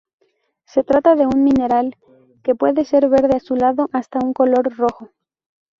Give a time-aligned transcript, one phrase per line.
[0.65, 1.95] Se trata de un mineral
[2.41, 5.11] que puede ser verde azulado hasta un color rojo.